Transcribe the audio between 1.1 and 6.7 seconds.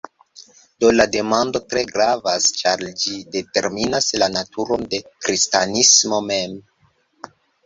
demando tre gravas ĉar ĝi determinas la naturon de kristanismo mem.